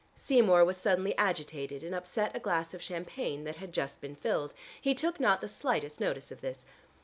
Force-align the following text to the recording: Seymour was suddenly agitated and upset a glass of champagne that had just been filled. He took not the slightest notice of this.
Seymour 0.15 0.65
was 0.65 0.77
suddenly 0.77 1.15
agitated 1.15 1.83
and 1.83 1.93
upset 1.93 2.35
a 2.35 2.39
glass 2.39 2.73
of 2.73 2.81
champagne 2.81 3.43
that 3.43 3.57
had 3.57 3.71
just 3.71 4.01
been 4.01 4.15
filled. 4.15 4.55
He 4.81 4.95
took 4.95 5.19
not 5.19 5.41
the 5.41 5.47
slightest 5.47 5.99
notice 5.99 6.31
of 6.31 6.41
this. 6.41 6.65